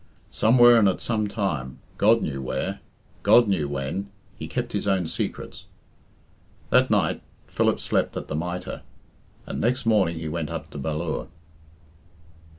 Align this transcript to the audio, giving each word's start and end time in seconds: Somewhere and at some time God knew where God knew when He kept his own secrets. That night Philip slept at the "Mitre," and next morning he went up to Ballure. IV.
Somewhere 0.31 0.79
and 0.79 0.89
at 0.89 0.99
some 0.99 1.27
time 1.27 1.77
God 1.99 2.23
knew 2.23 2.41
where 2.41 2.79
God 3.21 3.47
knew 3.47 3.69
when 3.69 4.09
He 4.35 4.47
kept 4.47 4.73
his 4.73 4.87
own 4.87 5.05
secrets. 5.05 5.65
That 6.71 6.89
night 6.89 7.21
Philip 7.45 7.79
slept 7.79 8.17
at 8.17 8.27
the 8.27 8.35
"Mitre," 8.35 8.81
and 9.45 9.61
next 9.61 9.85
morning 9.85 10.17
he 10.17 10.27
went 10.27 10.49
up 10.49 10.71
to 10.71 10.79
Ballure. 10.79 11.25
IV. 11.25 11.29